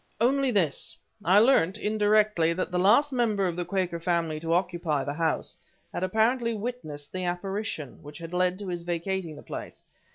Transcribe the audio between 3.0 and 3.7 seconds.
member of the